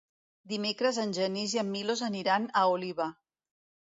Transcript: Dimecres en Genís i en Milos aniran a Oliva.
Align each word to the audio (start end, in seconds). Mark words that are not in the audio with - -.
Dimecres 0.53 0.99
en 1.01 1.11
Genís 1.17 1.53
i 1.57 1.61
en 1.63 1.69
Milos 1.75 2.03
aniran 2.09 2.47
a 2.61 2.63
Oliva. 2.77 3.09